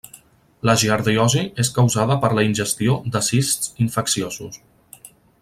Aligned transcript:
La 0.69 0.73
giardiosi 0.83 1.43
és 1.63 1.69
causada 1.75 2.17
per 2.23 2.31
la 2.39 2.47
ingestió 2.49 2.97
de 3.17 3.23
cists 3.29 3.71
infecciosos. 3.87 4.61